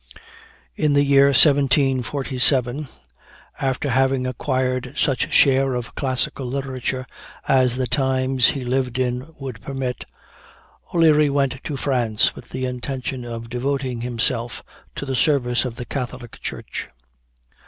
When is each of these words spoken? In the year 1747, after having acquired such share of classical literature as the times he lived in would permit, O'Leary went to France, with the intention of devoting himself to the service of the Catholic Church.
In 0.75 0.93
the 0.93 1.03
year 1.03 1.27
1747, 1.27 2.87
after 3.59 3.89
having 3.91 4.25
acquired 4.25 4.93
such 4.97 5.31
share 5.31 5.75
of 5.75 5.93
classical 5.93 6.47
literature 6.47 7.05
as 7.47 7.75
the 7.75 7.85
times 7.85 8.47
he 8.47 8.65
lived 8.65 8.97
in 8.97 9.27
would 9.39 9.61
permit, 9.61 10.05
O'Leary 10.91 11.29
went 11.29 11.63
to 11.65 11.77
France, 11.77 12.33
with 12.33 12.49
the 12.49 12.65
intention 12.65 13.23
of 13.25 13.47
devoting 13.47 14.01
himself 14.01 14.63
to 14.95 15.05
the 15.05 15.15
service 15.15 15.65
of 15.65 15.75
the 15.75 15.85
Catholic 15.85 16.39
Church. 16.41 16.89